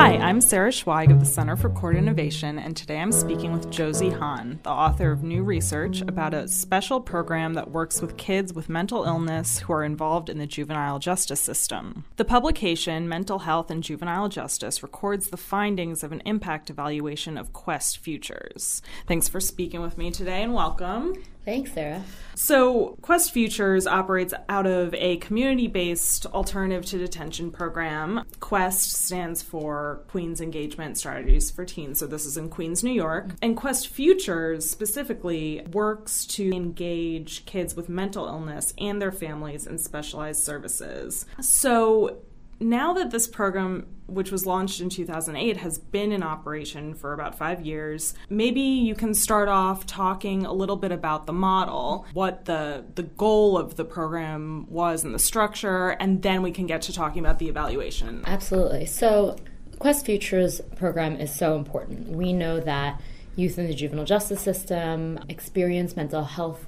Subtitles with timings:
[0.00, 3.70] Hi, I'm Sarah Schweig of the Center for Court Innovation, and today I'm speaking with
[3.70, 8.54] Josy Hahn, the author of new research about a special program that works with kids
[8.54, 12.06] with mental illness who are involved in the juvenile justice system.
[12.16, 17.52] The publication, Mental Health and Juvenile Justice, records the findings of an impact evaluation of
[17.52, 18.80] Quest Futures.
[19.06, 21.22] Thanks for speaking with me today and welcome.
[21.44, 22.02] Thanks, Sarah.
[22.34, 28.24] So, Quest Futures operates out of a community based alternative to detention program.
[28.40, 31.98] Quest stands for Queens Engagement Strategies for Teens.
[31.98, 33.30] So, this is in Queens, New York.
[33.42, 39.78] And Quest Futures specifically works to engage kids with mental illness and their families in
[39.78, 41.26] specialized services.
[41.40, 42.20] So,
[42.60, 47.36] now that this program, which was launched in 2008, has been in operation for about
[47.36, 52.44] five years, maybe you can start off talking a little bit about the model, what
[52.44, 56.82] the the goal of the program was and the structure, and then we can get
[56.82, 58.22] to talking about the evaluation.
[58.26, 58.84] Absolutely.
[58.84, 59.36] So,
[59.78, 62.08] Quest Futures program is so important.
[62.08, 63.00] We know that
[63.36, 66.66] youth in the juvenile justice system experience mental health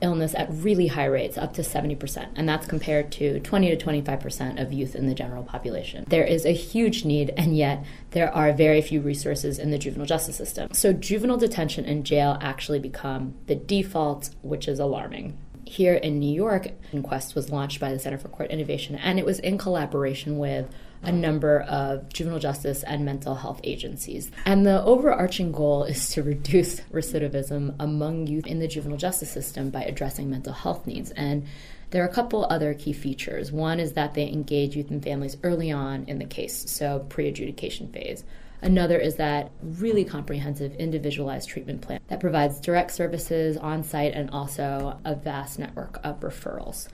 [0.00, 4.60] illness at really high rates, up to 70%, and that's compared to 20 to 25%
[4.60, 6.04] of youth in the general population.
[6.08, 10.06] There is a huge need, and yet there are very few resources in the juvenile
[10.06, 10.72] justice system.
[10.72, 15.38] So, juvenile detention and jail actually become the default, which is alarming
[15.68, 19.18] here in New York, and Quest was launched by the Center for Court Innovation, and
[19.18, 20.68] it was in collaboration with
[21.02, 24.30] a number of juvenile justice and mental health agencies.
[24.44, 29.70] And the overarching goal is to reduce recidivism among youth in the juvenile justice system
[29.70, 31.10] by addressing mental health needs.
[31.12, 31.46] And
[31.90, 33.50] there are a couple other key features.
[33.50, 37.28] One is that they engage youth and families early on in the case, so pre
[37.28, 38.24] adjudication phase.
[38.60, 44.30] Another is that really comprehensive individualized treatment plan that provides direct services on site and
[44.30, 46.88] also a vast network of referrals.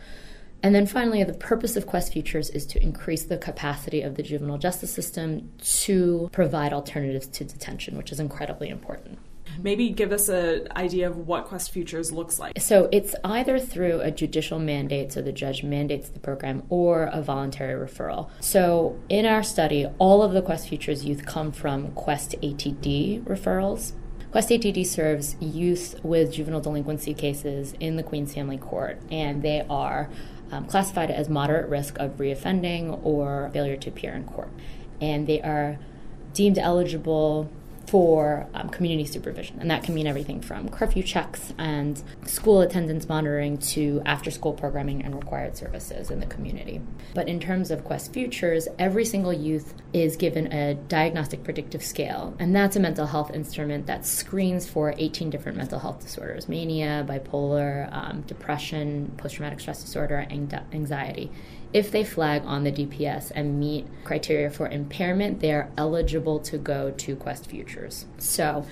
[0.65, 4.23] And then finally, the purpose of Quest Futures is to increase the capacity of the
[4.23, 9.19] juvenile justice system to provide alternatives to detention, which is incredibly important.
[9.63, 12.59] Maybe give us an idea of what Quest Futures looks like.
[12.59, 17.21] So it's either through a judicial mandate, so the judge mandates the program, or a
[17.21, 18.31] voluntary referral.
[18.41, 23.93] So in our study, all of the Quest Futures youth come from Quest ATD referrals.
[24.33, 29.65] Quest ATD serves youth with juvenile delinquency cases in the Queens Family Court, and they
[29.69, 30.11] are
[30.51, 34.51] um, classified as moderate risk of reoffending or failure to appear in court.
[35.01, 35.79] And they are
[36.33, 37.51] deemed eligible
[37.87, 39.59] for um, community supervision.
[39.61, 44.53] And that can mean everything from curfew checks and school attendance monitoring to after school
[44.53, 46.81] programming and required services in the community.
[47.15, 52.35] But in terms of Quest Futures, every single youth is given a diagnostic predictive scale.
[52.39, 57.05] And that's a mental health instrument that screens for 18 different mental health disorders mania,
[57.09, 61.31] bipolar, um, depression, post traumatic stress disorder, anxiety
[61.75, 66.57] if they flag on the DPS and meet criteria for impairment, they are eligible to
[66.57, 67.74] go to Quest Futures.
[68.19, 68.67] So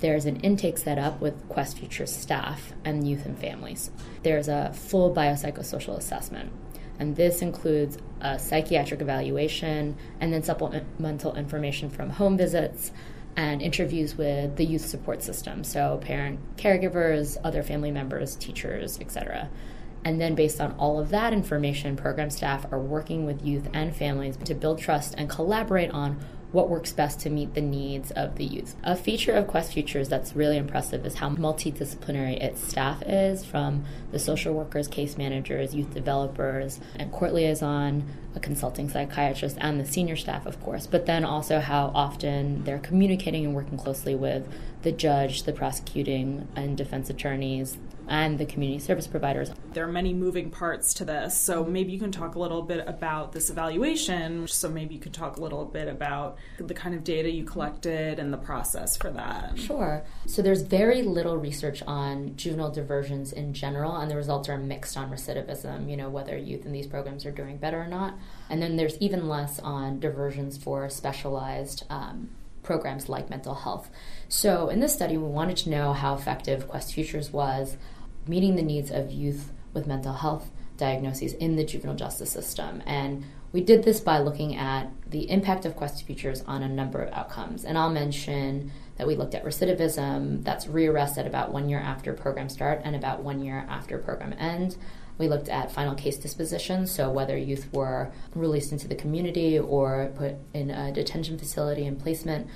[0.00, 3.90] there's an intake set up with Quest Futures staff and youth and families.
[4.22, 6.52] There's a full biopsychosocial assessment.
[6.98, 12.92] And this includes a psychiatric evaluation and then supplemental information from home visits
[13.36, 19.48] and interviews with the youth support system, so parent caregivers, other family members, teachers, etc.
[20.04, 23.94] And then, based on all of that information, program staff are working with youth and
[23.94, 26.18] families to build trust and collaborate on
[26.52, 28.74] what works best to meet the needs of the youth.
[28.82, 33.84] A feature of Quest Futures that's really impressive is how multidisciplinary its staff is from
[34.10, 39.86] the social workers, case managers, youth developers, and court liaison, a consulting psychiatrist, and the
[39.86, 44.46] senior staff, of course, but then also how often they're communicating and working closely with
[44.82, 47.78] the judge, the prosecuting and defense attorneys,
[48.10, 49.52] and the community service providers.
[49.72, 52.82] There are many moving parts to this, so maybe you can talk a little bit
[52.88, 54.48] about this evaluation.
[54.48, 58.18] So maybe you could talk a little bit about the kind of data you collected
[58.18, 59.56] and the process for that.
[59.56, 60.04] Sure.
[60.26, 64.96] So there's very little research on juvenile diversions in general, and the results are mixed
[64.96, 68.18] on recidivism, you know, whether youth in these programs are doing better or not.
[68.50, 72.30] And then there's even less on diversions for specialized um,
[72.64, 73.88] programs like mental health.
[74.28, 77.76] So, in this study, we wanted to know how effective Quest Futures was
[78.26, 82.82] meeting the needs of youth with mental health diagnoses in the juvenile justice system.
[82.86, 87.02] And we did this by looking at the impact of Quest Futures on a number
[87.02, 87.64] of outcomes.
[87.64, 92.12] And I'll mention that we looked at recidivism, that's rearrest at about one year after
[92.12, 94.76] program start and about one year after program end.
[95.18, 100.10] We looked at final case disposition, so whether youth were released into the community or
[100.16, 102.46] put in a detention facility and placement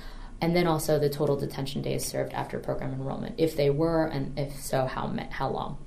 [0.41, 4.37] and then also the total detention days served after program enrollment, if they were, and
[4.37, 5.77] if so, how how long.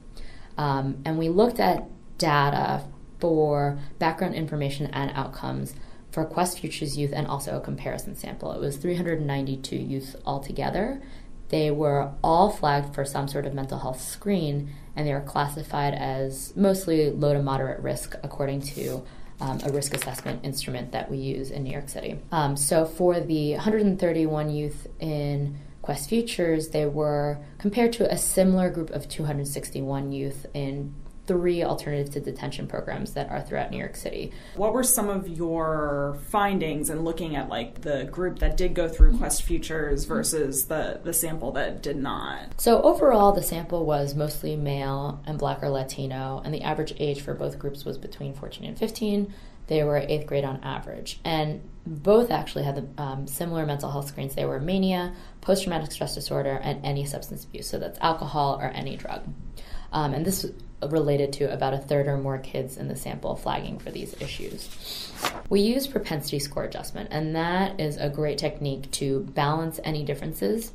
[0.56, 2.84] Um, and we looked at data
[3.20, 5.74] for background information and outcomes
[6.10, 8.52] for Quest Futures youth and also a comparison sample.
[8.52, 11.02] It was 392 youth altogether.
[11.50, 15.94] They were all flagged for some sort of mental health screen, and they were classified
[15.94, 19.04] as mostly low to moderate risk according to
[19.40, 22.18] um, a risk assessment instrument that we use in New York City.
[22.32, 28.70] Um, so for the 131 youth in Quest Futures, they were compared to a similar
[28.70, 30.94] group of 261 youth in
[31.28, 34.32] three alternative to detention programs that are throughout New York City.
[34.56, 38.88] What were some of your findings in looking at like the group that did go
[38.88, 42.60] through Quest Futures versus the the sample that did not?
[42.60, 47.20] So overall the sample was mostly male and black or Latino and the average age
[47.20, 49.32] for both groups was between 14 and 15.
[49.68, 51.20] They were eighth grade on average.
[51.24, 54.34] And both actually had the, um, similar mental health screens.
[54.34, 57.68] They were mania, post traumatic stress disorder, and any substance abuse.
[57.68, 59.22] So that's alcohol or any drug.
[59.92, 60.46] Um, and this
[60.86, 65.12] related to about a third or more kids in the sample flagging for these issues.
[65.48, 70.72] We use propensity score adjustment, and that is a great technique to balance any differences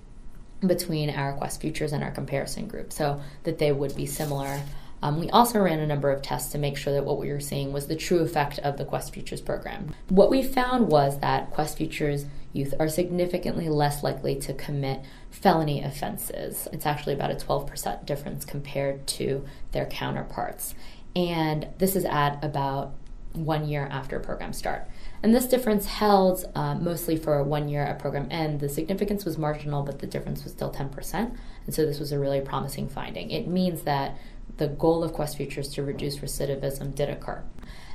[0.66, 4.62] between our Quest Futures and our comparison group so that they would be similar.
[5.04, 7.42] Um, we also ran a number of tests to make sure that what we were
[7.42, 9.94] seeing was the true effect of the Quest Futures program.
[10.08, 15.84] What we found was that Quest Futures youth are significantly less likely to commit felony
[15.84, 16.70] offenses.
[16.72, 20.74] It's actually about a 12% difference compared to their counterparts.
[21.18, 22.94] And this is at about
[23.34, 24.88] one year after program start.
[25.22, 28.60] And this difference held uh, mostly for one year at program end.
[28.60, 31.36] The significance was marginal, but the difference was still 10%.
[31.66, 33.32] And so this was a really promising finding.
[33.32, 34.18] It means that
[34.58, 37.44] the goal of Quest Futures to reduce recidivism did occur.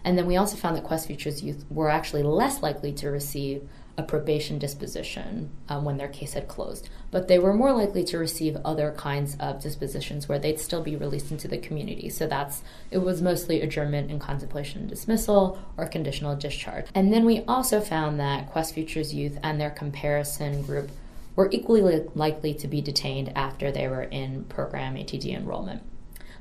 [0.04, 3.68] And then we also found that Quest Futures youth were actually less likely to receive
[3.98, 8.16] a probation disposition um, when their case had closed, but they were more likely to
[8.16, 12.08] receive other kinds of dispositions where they'd still be released into the community.
[12.08, 12.62] So that's
[12.92, 16.86] it was mostly adjournment in contemplation of dismissal or conditional discharge.
[16.94, 20.90] And then we also found that Quest Futures youth and their comparison group
[21.34, 25.82] were equally likely to be detained after they were in program ATD enrollment.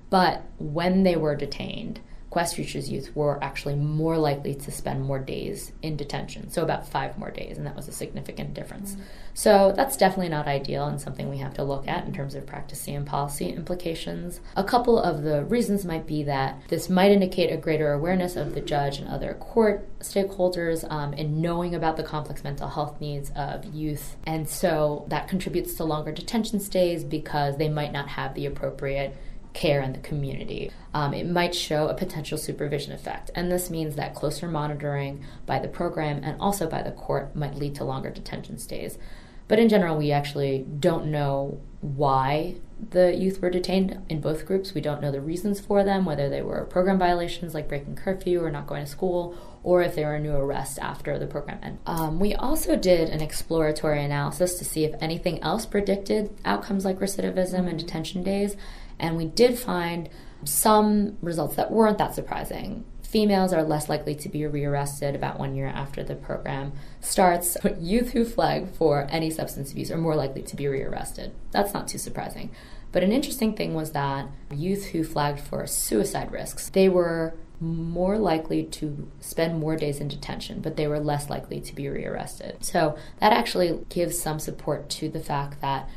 [0.09, 1.99] But when they were detained,
[2.29, 6.87] Quest Futures youth were actually more likely to spend more days in detention, so about
[6.87, 8.91] five more days, and that was a significant difference.
[8.91, 9.01] Mm-hmm.
[9.33, 12.45] So that's definitely not ideal and something we have to look at in terms of
[12.45, 14.41] practice and policy implications.
[14.57, 18.55] A couple of the reasons might be that this might indicate a greater awareness of
[18.55, 23.31] the judge and other court stakeholders um, in knowing about the complex mental health needs
[23.37, 28.33] of youth, and so that contributes to longer detention stays because they might not have
[28.33, 29.15] the appropriate
[29.57, 30.71] care in the community.
[30.93, 35.57] Um, it might show a potential supervision effect, and this means that closer monitoring by
[35.57, 38.99] the program and also by the court might lead to longer detention stays.
[39.47, 42.55] But in general, we actually don't know why
[42.89, 44.73] the youth were detained in both groups.
[44.73, 48.43] We don't know the reasons for them, whether they were program violations like breaking curfew
[48.43, 51.79] or not going to school, or if they were new arrests after the program ended.
[51.85, 56.99] Um, we also did an exploratory analysis to see if anything else predicted outcomes like
[56.99, 58.55] recidivism and detention days.
[58.99, 60.09] And we did find
[60.43, 62.85] some results that weren't that surprising.
[63.07, 67.55] Females are less likely to be rearrested about one year after the program starts.
[67.63, 71.33] But Youth who flag for any substance abuse are more likely to be rearrested.
[71.51, 72.51] That's not too surprising.
[72.91, 78.17] But an interesting thing was that youth who flagged for suicide risks, they were more
[78.17, 82.57] likely to spend more days in detention, but they were less likely to be rearrested.
[82.63, 85.89] So that actually gives some support to the fact that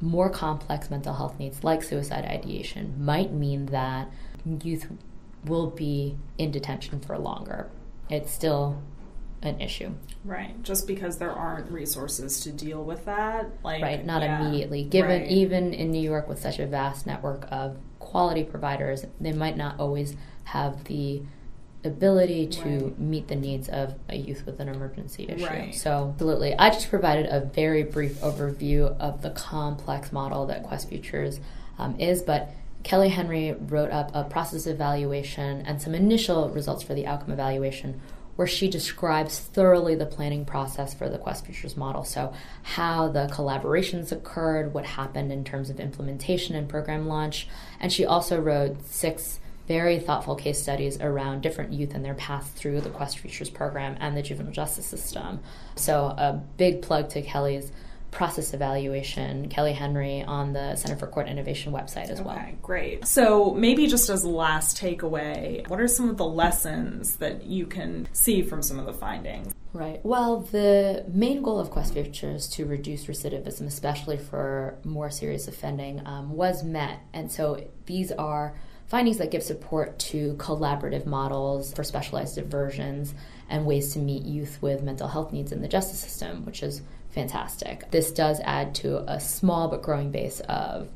[0.00, 4.08] more complex mental health needs like suicide ideation might mean that
[4.62, 4.86] youth
[5.44, 7.70] will be in detention for longer.
[8.10, 8.82] It's still
[9.42, 9.92] an issue.
[10.24, 10.60] Right.
[10.62, 13.50] Just because there aren't resources to deal with that.
[13.62, 14.40] Like Right, not yeah.
[14.40, 14.84] immediately.
[14.84, 15.30] Given right.
[15.30, 19.78] even in New York with such a vast network of quality providers, they might not
[19.78, 21.22] always have the
[21.84, 22.98] ability to right.
[22.98, 25.46] meet the needs of a youth with an emergency issue.
[25.46, 25.74] Right.
[25.74, 26.54] So, absolutely.
[26.58, 31.38] I just provided a very brief overview of the complex model that Quest Futures
[31.78, 32.50] um, is, but
[32.82, 38.00] Kelly Henry wrote up a process evaluation and some initial results for the outcome evaluation
[38.38, 42.04] where she describes thoroughly the planning process for the Quest Futures model.
[42.04, 42.32] So,
[42.62, 47.48] how the collaborations occurred, what happened in terms of implementation and program launch.
[47.80, 52.52] And she also wrote six very thoughtful case studies around different youth and their path
[52.54, 55.40] through the Quest Futures program and the juvenile justice system.
[55.74, 57.72] So, a big plug to Kelly's
[58.10, 62.48] process evaluation, Kelly Henry on the Center for Court Innovation website as okay, well.
[62.62, 63.06] Great.
[63.06, 67.66] So, maybe just as a last takeaway, what are some of the lessons that you
[67.66, 69.54] can see from some of the findings?
[69.72, 70.00] Right.
[70.02, 76.04] Well, the main goal of Quest Futures to reduce recidivism, especially for more serious offending,
[76.06, 77.00] um, was met.
[77.12, 78.54] And so these are
[78.86, 83.14] findings that give support to collaborative models for specialized diversions
[83.50, 86.82] and ways to meet youth with mental health needs in the justice system, which is
[87.10, 87.90] fantastic.
[87.90, 90.88] This does add to a small but growing base of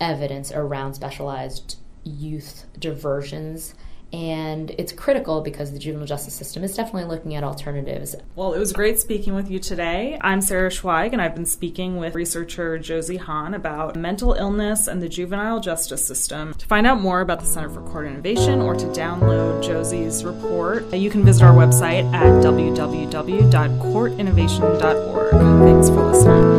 [0.00, 3.74] evidence around specialized youth diversions
[4.12, 8.16] and it's critical because the juvenile justice system is definitely looking at alternatives.
[8.36, 10.16] Well, it was great speaking with you today.
[10.20, 15.02] I'm Sarah Schweig, and I've been speaking with researcher Josy Hahn about mental illness and
[15.02, 16.54] the juvenile justice system.
[16.54, 20.92] To find out more about the Center for Court Innovation or to download Josy's report,
[20.92, 25.30] uh, you can visit our website at www.courtinnovation.org.
[25.30, 26.57] Thanks for listening.